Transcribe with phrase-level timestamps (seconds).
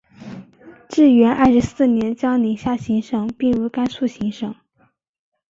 [0.89, 4.55] 至元二十四年将宁夏行省并入甘肃行省。